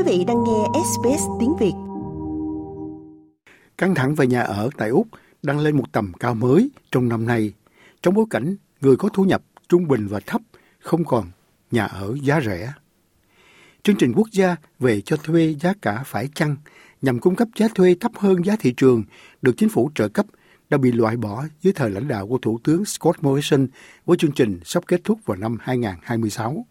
Quý 0.00 0.18
vị 0.18 0.24
đang 0.24 0.44
nghe 0.44 0.80
SBS 0.84 1.22
tiếng 1.40 1.56
Việt. 1.60 1.72
Căng 3.78 3.94
thẳng 3.94 4.14
về 4.14 4.26
nhà 4.26 4.42
ở 4.42 4.70
tại 4.76 4.88
Úc 4.88 5.06
đang 5.42 5.58
lên 5.58 5.76
một 5.76 5.92
tầm 5.92 6.12
cao 6.20 6.34
mới 6.34 6.70
trong 6.92 7.08
năm 7.08 7.26
nay, 7.26 7.52
trong 8.02 8.14
bối 8.14 8.24
cảnh 8.30 8.56
người 8.80 8.96
có 8.96 9.08
thu 9.12 9.24
nhập 9.24 9.42
trung 9.68 9.88
bình 9.88 10.06
và 10.06 10.20
thấp 10.26 10.40
không 10.78 11.04
còn 11.04 11.30
nhà 11.70 11.84
ở 11.84 12.16
giá 12.22 12.40
rẻ. 12.40 12.72
Chương 13.82 13.96
trình 13.96 14.12
quốc 14.16 14.28
gia 14.32 14.56
về 14.78 15.00
cho 15.00 15.16
thuê 15.16 15.54
giá 15.60 15.72
cả 15.82 16.02
phải 16.06 16.28
chăng 16.34 16.56
nhằm 17.02 17.18
cung 17.18 17.36
cấp 17.36 17.48
giá 17.56 17.68
thuê 17.74 17.96
thấp 18.00 18.12
hơn 18.14 18.44
giá 18.44 18.56
thị 18.60 18.74
trường 18.76 19.04
được 19.42 19.52
chính 19.56 19.68
phủ 19.68 19.90
trợ 19.94 20.08
cấp 20.08 20.26
đã 20.70 20.78
bị 20.78 20.92
loại 20.92 21.16
bỏ 21.16 21.44
dưới 21.62 21.72
thời 21.72 21.90
lãnh 21.90 22.08
đạo 22.08 22.26
của 22.26 22.38
Thủ 22.38 22.58
tướng 22.64 22.84
Scott 22.84 23.22
Morrison 23.22 23.66
với 24.06 24.16
chương 24.16 24.32
trình 24.32 24.60
sắp 24.64 24.82
kết 24.86 25.00
thúc 25.04 25.18
vào 25.24 25.36
năm 25.36 25.56
2026. 25.60 26.66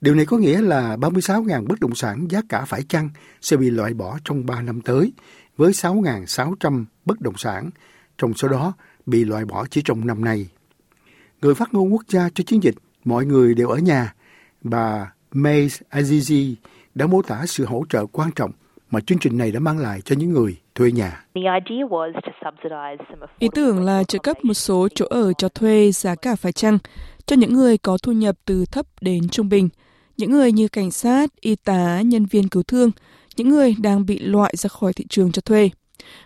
Điều 0.00 0.14
này 0.14 0.26
có 0.26 0.38
nghĩa 0.38 0.60
là 0.60 0.96
36.000 0.96 1.66
bất 1.66 1.80
động 1.80 1.94
sản 1.94 2.26
giá 2.30 2.40
cả 2.48 2.64
phải 2.64 2.82
chăng 2.82 3.08
sẽ 3.40 3.56
bị 3.56 3.70
loại 3.70 3.94
bỏ 3.94 4.18
trong 4.24 4.46
3 4.46 4.62
năm 4.62 4.80
tới, 4.80 5.12
với 5.56 5.72
6.600 5.72 6.84
bất 7.04 7.20
động 7.20 7.36
sản, 7.36 7.70
trong 8.18 8.34
số 8.34 8.48
đó 8.48 8.72
bị 9.06 9.24
loại 9.24 9.44
bỏ 9.44 9.66
chỉ 9.70 9.82
trong 9.84 10.06
năm 10.06 10.24
nay. 10.24 10.48
Người 11.42 11.54
phát 11.54 11.74
ngôn 11.74 11.92
quốc 11.92 12.02
gia 12.08 12.28
cho 12.34 12.44
chiến 12.46 12.62
dịch 12.62 12.74
Mọi 13.06 13.26
người 13.26 13.54
đều 13.54 13.68
ở 13.68 13.76
nhà, 13.76 14.14
bà 14.60 15.12
May 15.32 15.68
Azizi 15.90 16.54
đã 16.94 17.06
mô 17.06 17.22
tả 17.22 17.42
sự 17.46 17.64
hỗ 17.64 17.82
trợ 17.88 18.06
quan 18.06 18.30
trọng 18.36 18.50
mà 18.90 19.00
chương 19.00 19.18
trình 19.18 19.38
này 19.38 19.52
đã 19.52 19.60
mang 19.60 19.78
lại 19.78 20.00
cho 20.00 20.16
những 20.18 20.32
người 20.32 20.56
thuê 20.74 20.92
nhà. 20.92 21.24
Ý 23.38 23.48
tưởng 23.54 23.84
là 23.84 24.04
trợ 24.04 24.18
cấp 24.18 24.36
một 24.44 24.54
số 24.54 24.88
chỗ 24.94 25.06
ở 25.10 25.32
cho 25.32 25.48
thuê 25.48 25.92
giá 25.92 26.14
cả 26.14 26.36
phải 26.36 26.52
chăng 26.52 26.78
cho 27.26 27.36
những 27.36 27.54
người 27.54 27.78
có 27.78 27.98
thu 28.02 28.12
nhập 28.12 28.36
từ 28.44 28.64
thấp 28.72 28.86
đến 29.00 29.28
trung 29.28 29.48
bình, 29.48 29.68
những 30.16 30.30
người 30.30 30.52
như 30.52 30.68
cảnh 30.68 30.90
sát, 30.90 31.30
y 31.40 31.56
tá, 31.56 32.00
nhân 32.00 32.26
viên 32.26 32.48
cứu 32.48 32.62
thương, 32.62 32.90
những 33.36 33.48
người 33.48 33.74
đang 33.78 34.06
bị 34.06 34.18
loại 34.18 34.54
ra 34.56 34.68
khỏi 34.68 34.92
thị 34.92 35.04
trường 35.08 35.32
cho 35.32 35.42
thuê. 35.42 35.70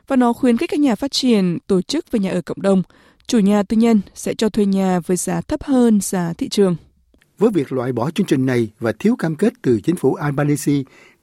Và 0.06 0.16
nó 0.16 0.32
khuyến 0.32 0.56
khích 0.56 0.70
các 0.70 0.80
nhà 0.80 0.94
phát 0.94 1.12
triển 1.12 1.58
tổ 1.66 1.82
chức 1.82 2.10
về 2.10 2.20
nhà 2.20 2.30
ở 2.30 2.42
cộng 2.42 2.62
đồng, 2.62 2.82
chủ 3.26 3.38
nhà 3.38 3.62
tư 3.62 3.76
nhân 3.76 4.00
sẽ 4.14 4.34
cho 4.34 4.48
thuê 4.48 4.66
nhà 4.66 5.00
với 5.00 5.16
giá 5.16 5.40
thấp 5.40 5.62
hơn 5.62 6.00
giá 6.00 6.32
thị 6.38 6.48
trường. 6.48 6.76
Với 7.38 7.50
việc 7.50 7.72
loại 7.72 7.92
bỏ 7.92 8.10
chương 8.10 8.26
trình 8.26 8.46
này 8.46 8.68
và 8.80 8.92
thiếu 8.98 9.16
cam 9.16 9.36
kết 9.36 9.52
từ 9.62 9.80
chính 9.80 9.96
phủ 9.96 10.14
Albanese 10.14 10.72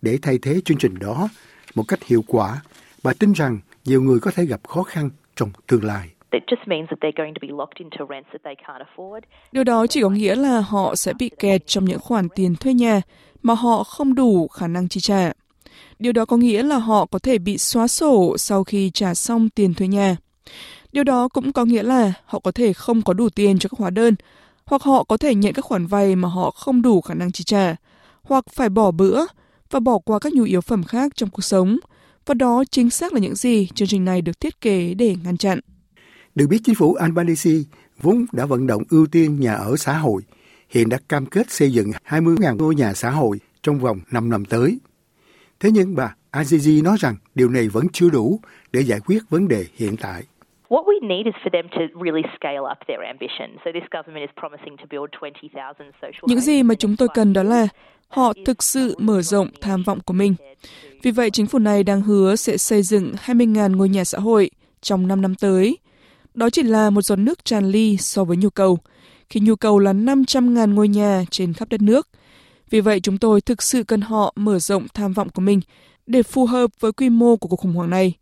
để 0.02 0.20
thay 0.22 0.38
thế 0.38 0.62
chương 0.66 0.78
trình 0.78 1.00
đó 1.00 1.30
một 1.76 1.84
cách 1.88 2.04
hiệu 2.04 2.24
quả, 2.28 2.62
bà 3.04 3.14
tin 3.14 3.32
rằng 3.32 3.60
nhiều 3.86 4.02
người 4.02 4.20
có 4.20 4.32
thể 4.32 4.46
gặp 4.46 4.68
khó 4.68 4.84
khăn 4.84 5.10
trong 5.36 5.52
tương 5.68 5.84
lai. 5.84 6.10
Điều 9.52 9.64
đó 9.64 9.88
chỉ 9.88 10.02
có 10.02 10.10
nghĩa 10.10 10.36
là 10.36 10.60
họ 10.60 10.96
sẽ 10.96 11.14
bị 11.20 11.30
kẹt 11.40 11.68
trong 11.68 11.86
những 11.86 12.00
khoản 12.00 12.30
tiền 12.36 12.56
thuê 12.56 12.74
nhà 12.74 13.02
mà 13.44 13.54
họ 13.54 13.84
không 13.84 14.16
đủ 14.16 14.48
khả 14.48 14.68
năng 14.68 14.88
chi 14.88 15.00
trả. 15.00 15.32
Điều 16.00 16.14
đó 16.14 16.26
có 16.26 16.38
nghĩa 16.38 16.64
là 16.64 16.78
họ 16.78 17.06
có 17.06 17.20
thể 17.20 17.38
bị 17.38 17.58
xóa 17.58 17.88
sổ 17.88 18.38
sau 18.38 18.64
khi 18.64 18.90
trả 18.94 19.14
xong 19.14 19.50
tiền 19.50 19.74
thuê 19.74 19.88
nhà. 19.88 20.16
Điều 20.92 21.04
đó 21.04 21.28
cũng 21.28 21.54
có 21.54 21.66
nghĩa 21.66 21.84
là 21.84 22.14
họ 22.26 22.40
có 22.40 22.52
thể 22.52 22.74
không 22.74 23.02
có 23.02 23.14
đủ 23.14 23.30
tiền 23.30 23.60
cho 23.60 23.70
các 23.70 23.80
hóa 23.80 23.90
đơn, 23.90 24.16
hoặc 24.66 24.84
họ 24.84 25.04
có 25.04 25.18
thể 25.18 25.36
nhận 25.36 25.54
các 25.54 25.66
khoản 25.66 25.86
vay 25.86 26.16
mà 26.16 26.28
họ 26.28 26.52
không 26.52 26.82
đủ 26.82 27.02
khả 27.02 27.14
năng 27.14 27.32
chi 27.32 27.44
trả, 27.44 27.76
hoặc 28.24 28.46
phải 28.50 28.70
bỏ 28.70 28.92
bữa 28.92 29.26
và 29.72 29.80
bỏ 29.80 29.98
qua 29.98 30.20
các 30.20 30.34
nhu 30.34 30.44
yếu 30.44 30.62
phẩm 30.62 30.84
khác 30.84 31.12
trong 31.16 31.30
cuộc 31.30 31.42
sống. 31.42 31.78
Và 32.26 32.34
đó 32.34 32.64
chính 32.72 32.90
xác 32.90 33.14
là 33.14 33.20
những 33.20 33.36
gì 33.36 33.68
chương 33.76 33.88
trình 33.88 34.06
này 34.06 34.22
được 34.22 34.40
thiết 34.40 34.62
kế 34.62 34.94
để 34.94 35.16
ngăn 35.24 35.38
chặn. 35.38 35.60
Được 36.38 36.48
biết 36.50 36.58
chính 36.64 36.76
phủ 36.76 36.94
Albanese 36.94 37.52
vốn 38.02 38.26
đã 38.32 38.46
vận 38.46 38.68
động 38.68 38.84
ưu 38.90 39.08
tiên 39.12 39.40
nhà 39.40 39.54
ở 39.54 39.76
xã 39.78 39.98
hội, 39.98 40.22
hiện 40.70 40.90
đã 40.90 40.98
cam 41.10 41.26
kết 41.26 41.52
xây 41.52 41.72
dựng 41.72 41.92
20.000 42.06 42.58
ngôi 42.58 42.76
nhà 42.76 42.94
xã 42.94 43.10
hội 43.10 43.40
trong 43.62 43.80
vòng 43.80 44.00
5 44.12 44.30
năm 44.30 44.46
tới. 44.46 44.80
Thế 45.60 45.70
nhưng 45.74 45.96
bà 45.96 46.16
Azizi 46.32 46.84
nói 46.84 46.98
rằng 47.00 47.16
điều 47.36 47.50
này 47.50 47.68
vẫn 47.68 47.86
chưa 47.94 48.10
đủ 48.10 48.40
để 48.72 48.82
giải 48.82 49.00
quyết 49.06 49.20
vấn 49.30 49.48
đề 49.48 49.66
hiện 49.76 49.98
tại. 49.98 50.24
What 50.70 50.84
we 50.84 51.08
need 51.08 51.26
is 51.26 51.36
for 51.44 51.50
them 51.54 51.66
to 51.72 52.02
really 52.06 52.22
scale 52.38 52.60
up 52.72 52.78
their 52.88 53.02
ambition. 53.08 53.58
So 53.66 53.72
this 53.74 53.90
government 53.92 54.30
is 54.30 54.40
promising 54.40 54.78
to 54.78 54.86
build 54.92 55.10
20,000 55.22 55.92
social 56.02 56.28
Những 56.28 56.40
gì 56.40 56.64
mà 56.64 56.76
chúng 56.76 56.96
tôi 56.96 57.08
cần 57.14 57.34
đó 57.34 57.44
là 57.44 57.68
họ 58.08 58.34
thực 58.46 58.64
sự 58.64 58.96
mở 59.00 59.22
rộng 59.22 59.48
tham 59.62 59.84
vọng 59.84 60.00
của 60.06 60.14
mình. 60.14 60.36
Vì 61.04 61.12
vậy, 61.12 61.32
chính 61.32 61.48
phủ 61.48 61.60
này 61.60 61.84
đang 61.84 62.02
hứa 62.02 62.36
sẽ 62.36 62.58
xây 62.58 62.82
dựng 62.82 63.14
20.000 63.26 63.76
ngôi 63.76 63.90
nhà 63.90 64.04
xã 64.04 64.20
hội 64.20 64.50
trong 64.82 65.08
5 65.08 65.22
năm 65.22 65.36
tới. 65.36 65.78
Đó 66.38 66.50
chỉ 66.50 66.64
là 66.64 66.90
một 66.90 67.02
giọt 67.02 67.16
nước 67.16 67.46
tràn 67.46 67.72
ly 67.72 67.98
so 67.98 68.24
với 68.24 68.38
nhu 68.38 68.50
cầu, 68.50 68.78
khi 69.30 69.40
nhu 69.40 69.56
cầu 69.56 69.80
là 69.80 69.94
500.000 69.94 70.74
ngôi 70.74 70.88
nhà 70.88 71.24
trên 71.32 71.54
khắp 71.54 71.70
đất 71.70 71.82
nước. 71.82 72.08
Vì 72.70 72.82
vậy, 72.82 73.00
chúng 73.00 73.18
tôi 73.18 73.42
thực 73.42 73.64
sự 73.64 73.84
cần 73.84 74.02
họ 74.02 74.34
mở 74.36 74.60
rộng 74.60 74.88
tham 74.94 75.14
vọng 75.14 75.30
của 75.30 75.42
mình 75.42 75.62
để 76.08 76.24
phù 76.24 76.46
hợp 76.46 76.72
với 76.80 76.92
quy 76.92 77.10
mô 77.10 77.36
của 77.36 77.48
cuộc 77.48 77.56
khủng 77.56 77.74
hoảng 77.74 77.90
này. 77.90 78.14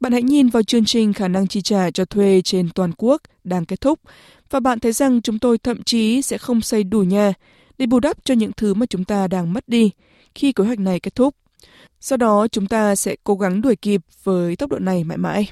Bạn 0.00 0.12
hãy 0.12 0.22
nhìn 0.22 0.48
vào 0.48 0.62
chương 0.62 0.84
trình 0.84 1.12
khả 1.12 1.28
năng 1.28 1.46
chi 1.46 1.60
trả 1.62 1.90
cho 1.90 2.04
thuê 2.04 2.40
trên 2.44 2.68
toàn 2.74 2.92
quốc 2.96 3.22
đang 3.44 3.64
kết 3.64 3.80
thúc 3.80 4.00
và 4.50 4.60
bạn 4.60 4.80
thấy 4.80 4.92
rằng 4.92 5.22
chúng 5.22 5.38
tôi 5.38 5.58
thậm 5.58 5.82
chí 5.82 6.22
sẽ 6.22 6.38
không 6.38 6.60
xây 6.60 6.84
đủ 6.84 7.00
nhà 7.00 7.32
để 7.78 7.86
bù 7.86 8.00
đắp 8.00 8.24
cho 8.24 8.34
những 8.34 8.52
thứ 8.56 8.74
mà 8.74 8.86
chúng 8.86 9.04
ta 9.04 9.28
đang 9.28 9.52
mất 9.52 9.68
đi 9.68 9.90
khi 10.34 10.52
kế 10.52 10.64
hoạch 10.64 10.78
này 10.78 11.00
kết 11.00 11.14
thúc. 11.14 11.34
Sau 12.00 12.16
đó 12.16 12.48
chúng 12.48 12.66
ta 12.66 12.96
sẽ 12.96 13.16
cố 13.24 13.34
gắng 13.34 13.62
đuổi 13.62 13.76
kịp 13.76 14.00
với 14.24 14.56
tốc 14.56 14.70
độ 14.70 14.78
này 14.78 15.04
mãi 15.04 15.18
mãi. 15.18 15.48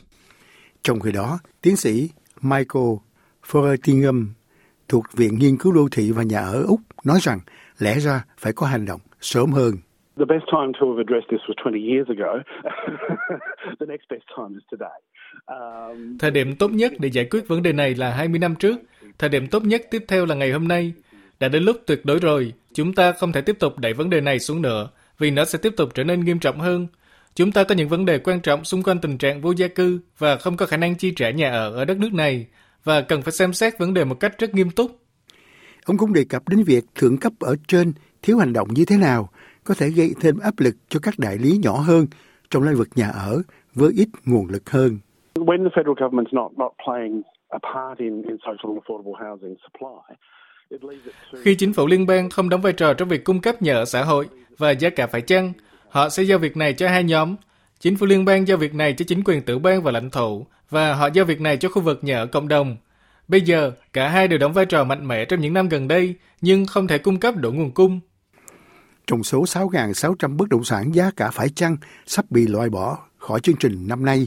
Trong 0.82 1.00
khi 1.00 1.12
đó, 1.12 1.38
tiến 1.62 1.76
sĩ 1.76 2.10
Michael 2.41 2.94
Fortingham 3.50 4.26
thuộc 4.88 5.04
Viện 5.12 5.38
Nghiên 5.38 5.56
cứu 5.56 5.72
Đô 5.72 5.88
thị 5.93 6.12
và 6.12 6.22
Nhà 6.22 6.41
ở 6.41 6.65
Úc 6.69 6.81
nói 7.04 7.19
rằng 7.22 7.38
lẽ 7.78 7.98
ra 7.98 8.25
phải 8.38 8.53
có 8.53 8.66
hành 8.66 8.87
động 8.87 9.00
sớm 9.20 9.50
hơn. 9.50 9.75
The 10.19 10.25
best 10.25 10.44
time 10.53 10.72
to 10.81 10.87
have 10.87 11.03
addressed 11.04 11.28
this 11.31 11.41
was 11.48 11.54
20 11.65 11.82
years 11.93 12.09
ago. 12.09 12.32
The 13.81 13.87
next 13.87 14.04
best 14.10 14.22
time 14.37 14.53
is 14.59 14.65
today. 14.70 15.00
Um, 15.47 16.19
Thời 16.19 16.31
điểm 16.31 16.56
tốt 16.56 16.70
nhất 16.72 16.93
để 16.99 17.09
giải 17.09 17.26
quyết 17.31 17.49
vấn 17.49 17.62
đề 17.62 17.72
này 17.72 17.94
là 17.94 18.10
20 18.10 18.38
năm 18.38 18.54
trước. 18.54 18.76
Thời 19.19 19.31
điểm 19.31 19.47
tốt 19.47 19.64
nhất 19.64 19.82
tiếp 19.91 20.04
theo 20.09 20.26
là 20.26 20.34
ngày 20.34 20.53
hôm 20.53 20.69
nay. 20.69 20.93
Đã 21.41 21.49
đến 21.49 21.62
lúc 21.62 21.76
tuyệt 21.87 22.00
đối 22.04 22.19
rồi. 22.19 22.53
Chúng 22.75 22.93
ta 22.94 23.12
không 23.12 23.32
thể 23.32 23.41
tiếp 23.41 23.56
tục 23.59 23.78
đẩy 23.78 23.93
vấn 23.93 24.10
đề 24.10 24.20
này 24.20 24.38
xuống 24.38 24.62
nữa, 24.62 24.88
vì 25.19 25.31
nó 25.31 25.44
sẽ 25.44 25.59
tiếp 25.62 25.72
tục 25.76 25.88
trở 25.94 26.04
nên 26.04 26.20
nghiêm 26.20 26.38
trọng 26.38 26.59
hơn. 26.59 26.87
Chúng 27.34 27.53
ta 27.53 27.65
có 27.65 27.75
những 27.75 27.88
vấn 27.88 28.04
đề 28.04 28.19
quan 28.19 28.41
trọng 28.41 28.65
xung 28.65 28.82
quanh 28.82 28.98
tình 28.98 29.19
trạng 29.19 29.41
vô 29.41 29.53
gia 29.56 29.69
cư 29.69 30.00
và 30.19 30.37
không 30.37 30.56
có 30.56 30.66
khả 30.66 30.76
năng 30.76 30.94
chi 30.94 31.12
trả 31.16 31.31
nhà 31.31 31.50
ở 31.50 31.75
ở 31.76 31.84
đất 31.84 31.98
nước 31.98 32.12
này, 32.12 32.47
và 32.84 33.00
cần 33.00 33.22
phải 33.22 33.32
xem 33.32 33.53
xét 33.53 33.78
vấn 33.78 33.94
đề 33.94 34.04
một 34.04 34.20
cách 34.20 34.38
rất 34.38 34.54
nghiêm 34.54 34.70
túc. 34.70 34.91
Ông 35.84 35.97
cũng 35.97 36.12
đề 36.12 36.25
cập 36.28 36.48
đến 36.48 36.62
việc 36.66 36.84
thượng 36.94 37.19
cấp 37.19 37.32
ở 37.41 37.56
trên 37.69 37.93
thiếu 38.22 38.38
hành 38.38 38.53
động 38.53 38.69
như 38.75 38.84
thế 38.84 38.97
nào 38.97 39.28
có 39.65 39.75
thể 39.75 39.91
gây 39.91 40.15
thêm 40.20 40.38
áp 40.38 40.54
lực 40.59 40.75
cho 40.88 41.00
các 41.03 41.15
đại 41.19 41.38
lý 41.38 41.59
nhỏ 41.62 41.72
hơn 41.72 42.06
trong 42.50 42.62
lĩnh 42.62 42.76
vực 42.76 42.88
nhà 42.94 43.09
ở 43.09 43.43
với 43.75 43.93
ít 43.97 44.09
nguồn 44.25 44.47
lực 44.49 44.70
hơn. 44.70 44.99
When 45.34 45.64
the 45.64 45.82
federal 45.82 45.94
government's 45.94 46.32
not 46.32 46.53
not 46.59 46.72
playing 46.84 47.22
a 47.49 47.59
part 47.59 47.99
in 47.99 48.22
in 48.22 48.37
social 48.47 48.72
and 48.72 48.78
affordable 48.78 49.31
housing 49.31 49.54
supply, 49.62 50.16
khi 51.43 51.54
chính 51.54 51.72
phủ 51.72 51.87
liên 51.87 52.06
bang 52.06 52.31
không 52.31 52.49
đóng 52.49 52.60
vai 52.60 52.72
trò 52.72 52.94
trong 52.94 53.09
việc 53.09 53.25
cung 53.25 53.41
cấp 53.41 53.62
nhà 53.62 53.75
ở 53.75 53.84
xã 53.84 54.04
hội 54.04 54.28
và 54.59 54.70
giá 54.70 54.91
cả 54.91 55.06
phải 55.06 55.20
chăng, 55.20 55.53
họ 55.92 56.08
sẽ 56.08 56.22
giao 56.22 56.38
việc 56.38 56.56
này 56.56 56.72
cho 56.72 56.88
hai 56.88 57.04
nhóm. 57.04 57.36
Chính 57.80 57.97
phủ 57.97 58.06
liên 58.06 58.25
bang 58.25 58.48
giao 58.48 58.56
việc 58.56 58.75
này 58.75 58.92
cho 58.92 59.04
chính 59.08 59.25
quyền 59.25 59.42
tiểu 59.42 59.58
bang 59.58 59.82
và 59.82 59.91
lãnh 59.91 60.10
thổ, 60.10 60.47
và 60.70 60.94
họ 60.94 61.08
giao 61.14 61.25
việc 61.25 61.41
này 61.41 61.56
cho 61.56 61.69
khu 61.69 61.82
vực 61.82 62.04
nhà 62.04 62.19
ở 62.19 62.26
cộng 62.26 62.48
đồng. 62.48 62.76
Bây 63.28 63.41
giờ, 63.41 63.72
cả 63.92 64.08
hai 64.08 64.28
đều 64.28 64.38
đóng 64.38 64.52
vai 64.52 64.66
trò 64.66 64.84
mạnh 64.84 65.08
mẽ 65.08 65.25
trong 65.25 65.41
những 65.41 65.54
năm 65.54 65.69
gần 65.69 65.88
đây, 65.88 66.14
nhưng 66.41 66.66
không 66.66 66.86
thể 66.86 66.98
cung 66.98 67.20
cấp 67.20 67.36
đủ 67.36 67.52
nguồn 67.52 67.70
cung. 67.70 68.00
Trong 69.06 69.25
số 69.25 69.44
6.600 69.44 70.36
bất 70.36 70.48
động 70.48 70.64
sản 70.64 70.94
giá 70.94 71.10
cả 71.16 71.31
phải 71.31 71.48
chăng 71.48 71.76
sắp 72.06 72.31
bị 72.31 72.47
loại 72.47 72.70
bỏ 72.70 72.98
khỏi 73.19 73.41
chương 73.41 73.56
trình 73.56 73.88
năm 73.88 74.04
nay, 74.04 74.26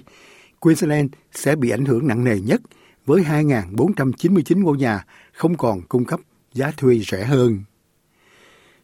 Queensland 0.60 1.10
sẽ 1.32 1.56
bị 1.56 1.70
ảnh 1.70 1.86
hưởng 1.86 2.08
nặng 2.08 2.24
nề 2.24 2.40
nhất 2.40 2.62
với 3.06 3.24
2.499 3.24 4.64
ngôi 4.64 4.78
nhà 4.78 5.06
không 5.34 5.58
còn 5.58 5.82
cung 5.82 6.06
cấp 6.06 6.20
giá 6.54 6.72
thuê 6.78 7.00
rẻ 7.00 7.24
hơn. 7.24 7.60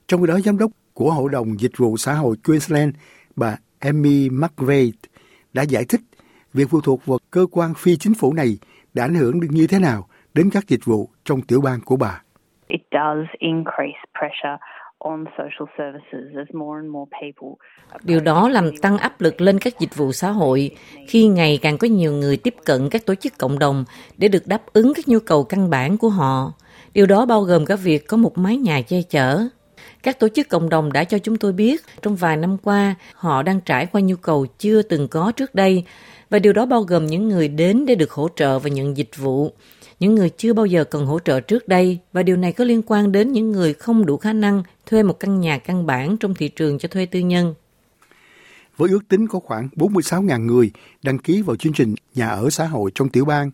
Trong 0.07 0.21
khi 0.21 0.27
đó, 0.27 0.39
giám 0.39 0.57
đốc 0.57 0.71
của 0.93 1.11
Hội 1.11 1.29
đồng 1.31 1.59
Dịch 1.59 1.77
vụ 1.77 1.97
Xã 1.97 2.13
hội 2.13 2.35
Queensland, 2.47 2.95
bà 3.35 3.57
Amy 3.79 4.29
McVeigh 4.29 4.95
đã 5.53 5.61
giải 5.61 5.85
thích 5.89 6.01
việc 6.53 6.65
phụ 6.69 6.81
thuộc 6.81 7.05
vào 7.05 7.19
cơ 7.31 7.45
quan 7.51 7.73
phi 7.77 7.97
chính 7.97 8.13
phủ 8.13 8.33
này 8.33 8.57
đã 8.93 9.05
ảnh 9.05 9.15
hưởng 9.15 9.39
được 9.39 9.47
như 9.51 9.67
thế 9.67 9.79
nào 9.79 10.07
đến 10.33 10.49
các 10.53 10.67
dịch 10.67 10.85
vụ 10.85 11.09
trong 11.25 11.41
tiểu 11.41 11.61
bang 11.61 11.79
của 11.85 11.95
bà. 11.95 12.21
It 12.67 12.81
does 12.91 13.27
increase 13.39 13.99
pressure 14.19 14.57
Điều 18.03 18.19
đó 18.19 18.49
làm 18.49 18.77
tăng 18.81 18.97
áp 18.97 19.21
lực 19.21 19.41
lên 19.41 19.59
các 19.59 19.79
dịch 19.79 19.95
vụ 19.95 20.11
xã 20.11 20.31
hội 20.31 20.71
khi 21.07 21.27
ngày 21.27 21.59
càng 21.61 21.77
có 21.77 21.87
nhiều 21.87 22.11
người 22.11 22.37
tiếp 22.37 22.55
cận 22.65 22.89
các 22.91 23.05
tổ 23.05 23.15
chức 23.15 23.33
cộng 23.37 23.59
đồng 23.59 23.85
để 24.17 24.27
được 24.27 24.47
đáp 24.47 24.61
ứng 24.73 24.93
các 24.95 25.07
nhu 25.07 25.19
cầu 25.19 25.43
căn 25.43 25.69
bản 25.69 25.97
của 25.97 26.09
họ. 26.09 26.53
Điều 26.93 27.05
đó 27.05 27.25
bao 27.25 27.41
gồm 27.41 27.65
cả 27.65 27.75
việc 27.75 28.07
có 28.07 28.17
một 28.17 28.37
mái 28.37 28.57
nhà 28.57 28.81
che 28.81 28.97
chở. 29.09 29.47
Các 30.03 30.19
tổ 30.19 30.27
chức 30.29 30.49
cộng 30.49 30.69
đồng 30.69 30.93
đã 30.93 31.03
cho 31.03 31.17
chúng 31.19 31.37
tôi 31.37 31.53
biết 31.53 31.81
trong 32.01 32.15
vài 32.15 32.37
năm 32.37 32.57
qua 32.57 32.95
họ 33.13 33.43
đang 33.43 33.61
trải 33.61 33.85
qua 33.85 34.01
nhu 34.01 34.15
cầu 34.15 34.45
chưa 34.59 34.81
từng 34.81 35.07
có 35.07 35.31
trước 35.31 35.55
đây 35.55 35.83
và 36.29 36.39
điều 36.39 36.53
đó 36.53 36.65
bao 36.65 36.83
gồm 36.83 37.07
những 37.07 37.29
người 37.29 37.47
đến 37.47 37.85
để 37.85 37.95
được 37.95 38.11
hỗ 38.11 38.29
trợ 38.35 38.59
và 38.59 38.69
nhận 38.69 38.97
dịch 38.97 39.17
vụ 39.17 39.51
những 40.01 40.15
người 40.15 40.29
chưa 40.29 40.53
bao 40.53 40.65
giờ 40.65 40.83
cần 40.83 41.05
hỗ 41.05 41.19
trợ 41.19 41.39
trước 41.39 41.67
đây 41.67 41.99
và 42.13 42.23
điều 42.23 42.37
này 42.37 42.53
có 42.53 42.63
liên 42.63 42.81
quan 42.85 43.11
đến 43.11 43.31
những 43.31 43.51
người 43.51 43.73
không 43.73 44.05
đủ 44.05 44.17
khả 44.17 44.33
năng 44.33 44.63
thuê 44.85 45.03
một 45.03 45.19
căn 45.19 45.39
nhà 45.39 45.57
căn 45.57 45.85
bản 45.85 46.17
trong 46.17 46.33
thị 46.33 46.47
trường 46.47 46.79
cho 46.79 46.87
thuê 46.87 47.05
tư 47.05 47.19
nhân. 47.19 47.53
Với 48.77 48.89
ước 48.89 49.07
tính 49.07 49.27
có 49.27 49.39
khoảng 49.39 49.69
46.000 49.75 50.45
người 50.45 50.71
đăng 51.03 51.17
ký 51.17 51.41
vào 51.41 51.55
chương 51.55 51.73
trình 51.73 51.95
nhà 52.15 52.27
ở 52.27 52.49
xã 52.49 52.65
hội 52.65 52.91
trong 52.95 53.09
tiểu 53.09 53.25
bang, 53.25 53.51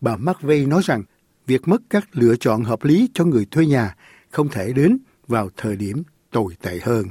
bà 0.00 0.16
McVeigh 0.16 0.68
nói 0.68 0.82
rằng 0.84 1.02
việc 1.46 1.68
mất 1.68 1.82
các 1.90 2.08
lựa 2.12 2.36
chọn 2.36 2.64
hợp 2.64 2.84
lý 2.84 3.08
cho 3.14 3.24
người 3.24 3.46
thuê 3.50 3.66
nhà 3.66 3.96
không 4.30 4.48
thể 4.48 4.72
đến 4.72 4.98
vào 5.28 5.48
thời 5.56 5.76
điểm 5.76 6.02
tồi 6.32 6.52
tệ 6.62 6.78
hơn. 6.82 7.04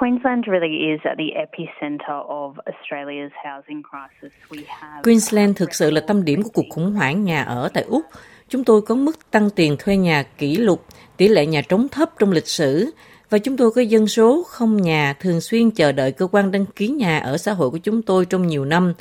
Queensland 0.00 0.44
really 0.52 0.78
is 0.92 1.00
at 1.04 1.16
the 1.18 1.30
epicenter 1.44 2.18
of 2.28 2.54
Australia's 2.70 3.30
housing 3.44 3.82
crisis. 3.90 4.32
We 4.50 4.62
have 4.68 5.02
Queensland 5.02 5.56
thực 5.56 5.74
sự 5.74 5.90
là 5.90 6.00
tâm 6.06 6.24
điểm 6.24 6.42
của 6.42 6.50
cuộc 6.54 6.66
khủng 6.70 6.92
hoảng 6.92 7.24
nhà 7.24 7.42
ở 7.42 7.68
tại 7.74 7.84
Úc. 7.88 8.04
Chúng 8.48 8.64
tôi 8.64 8.82
có 8.82 8.94
mức 8.94 9.30
tăng 9.30 9.50
tiền 9.50 9.76
thuê 9.78 9.96
nhà 9.96 10.22
kỷ 10.38 10.56
lục, 10.56 10.84
tỷ 11.16 11.28
lệ 11.28 11.46
nhà 11.46 11.62
trống 11.68 11.88
thấp 11.88 12.10
trong 12.18 12.32
lịch 12.32 12.46
sử 12.46 12.90
và 13.30 13.38
chúng 13.38 13.56
tôi 13.56 13.70
có 13.70 13.80
dân 13.80 14.06
số 14.06 14.42
không 14.48 14.76
nhà 14.76 15.14
thường 15.20 15.40
xuyên 15.40 15.70
chờ 15.70 15.92
đợi 15.92 16.12
cơ 16.12 16.26
quan 16.26 16.50
đăng 16.50 16.66
ký 16.66 16.88
nhà 16.88 17.18
ở 17.18 17.36
xã 17.36 17.52
hội 17.52 17.70
của 17.70 17.78
chúng 17.78 18.02
tôi 18.02 18.26
trong 18.26 18.46
nhiều 18.46 18.64
năm. 18.64 18.94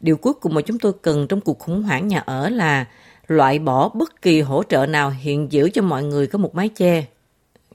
Điều 0.00 0.16
cuối 0.16 0.32
cùng 0.40 0.54
mà 0.54 0.60
chúng 0.60 0.78
tôi 0.78 0.92
cần 1.02 1.26
trong 1.28 1.40
cuộc 1.40 1.58
khủng 1.58 1.82
hoảng 1.82 2.08
nhà 2.08 2.18
ở 2.18 2.48
là 2.48 2.84
loại 3.26 3.58
bỏ 3.58 3.88
bất 3.88 4.22
kỳ 4.22 4.40
hỗ 4.40 4.62
trợ 4.62 4.86
nào 4.86 5.12
hiện 5.20 5.52
giữ 5.52 5.70
cho 5.70 5.82
mọi 5.82 6.02
người 6.02 6.26
có 6.26 6.38
một 6.38 6.54
mái 6.54 6.68
che. 6.68 7.04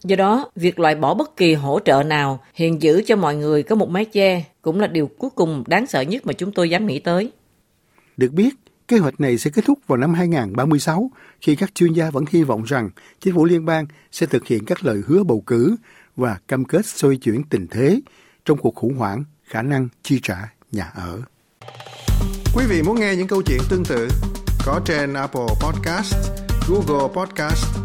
Do 0.03 0.15
đó, 0.15 0.49
việc 0.55 0.79
loại 0.79 0.95
bỏ 0.95 1.13
bất 1.13 1.37
kỳ 1.37 1.53
hỗ 1.53 1.79
trợ 1.85 2.03
nào 2.03 2.43
hiện 2.53 2.81
giữ 2.81 3.01
cho 3.05 3.15
mọi 3.15 3.35
người 3.35 3.63
có 3.63 3.75
một 3.75 3.89
mái 3.89 4.05
che 4.05 4.43
cũng 4.61 4.79
là 4.79 4.87
điều 4.87 5.07
cuối 5.07 5.29
cùng 5.35 5.63
đáng 5.67 5.87
sợ 5.87 6.01
nhất 6.01 6.25
mà 6.25 6.33
chúng 6.33 6.51
tôi 6.51 6.69
dám 6.69 6.87
nghĩ 6.87 6.99
tới. 6.99 7.31
Được 8.17 8.31
biết, 8.31 8.55
kế 8.87 8.97
hoạch 8.97 9.19
này 9.19 9.37
sẽ 9.37 9.51
kết 9.51 9.65
thúc 9.65 9.79
vào 9.87 9.97
năm 9.97 10.13
2036 10.13 11.11
khi 11.41 11.55
các 11.55 11.75
chuyên 11.75 11.93
gia 11.93 12.09
vẫn 12.09 12.25
hy 12.29 12.43
vọng 12.43 12.63
rằng 12.63 12.89
chính 13.19 13.35
phủ 13.35 13.45
liên 13.45 13.65
bang 13.65 13.85
sẽ 14.11 14.25
thực 14.25 14.47
hiện 14.47 14.65
các 14.65 14.85
lời 14.85 15.01
hứa 15.07 15.23
bầu 15.23 15.43
cử 15.47 15.75
và 16.15 16.37
cam 16.47 16.65
kết 16.65 16.85
xoay 16.85 17.17
chuyển 17.17 17.43
tình 17.43 17.67
thế 17.71 18.01
trong 18.45 18.57
cuộc 18.57 18.75
khủng 18.75 18.97
hoảng 18.97 19.23
khả 19.43 19.61
năng 19.61 19.87
chi 20.03 20.19
trả 20.23 20.37
nhà 20.71 20.91
ở. 20.95 21.21
Quý 22.55 22.65
vị 22.69 22.81
muốn 22.81 22.99
nghe 22.99 23.15
những 23.15 23.27
câu 23.27 23.41
chuyện 23.41 23.59
tương 23.69 23.85
tự 23.85 24.07
có 24.65 24.81
trên 24.85 25.13
Apple 25.13 25.47
Podcast, 25.61 26.15
Google 26.69 27.07
Podcast, 27.13 27.84